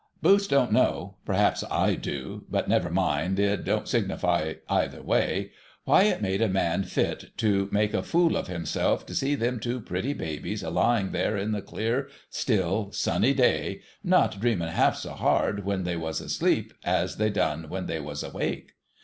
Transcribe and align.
Boots 0.19 0.47
don't 0.47 0.71
know— 0.71 1.13
perhaps 1.27 1.63
I 1.69 1.93
do,— 1.93 2.41
but 2.49 2.67
never 2.67 2.89
mind, 2.89 3.39
it 3.39 3.63
don't 3.63 3.87
signify 3.87 4.55
either 4.67 4.99
way— 4.99 5.51
why 5.83 6.05
it 6.05 6.23
made 6.23 6.41
a 6.41 6.49
man 6.49 6.81
fit 6.81 7.25
to 7.37 7.69
make 7.71 7.93
a 7.93 8.01
fool 8.01 8.35
of 8.35 8.47
himself 8.47 9.05
to 9.05 9.13
see 9.13 9.35
them 9.35 9.59
two 9.59 9.79
pretty 9.79 10.13
babies 10.13 10.63
a 10.63 10.71
lying 10.71 11.11
there 11.11 11.37
in 11.37 11.51
the 11.51 11.61
clear, 11.61 12.09
still, 12.31 12.91
sunny 12.91 13.35
day, 13.35 13.81
not 14.03 14.39
dreaming 14.39 14.69
half 14.69 14.95
so 14.95 15.11
hard 15.11 15.65
when 15.65 15.83
they 15.83 15.95
was 15.97 16.19
asleep 16.19 16.73
as 16.83 17.17
they 17.17 17.29
done 17.29 17.69
when 17.69 17.85
they 17.85 17.99
was 17.99 18.23
awake. 18.23 18.71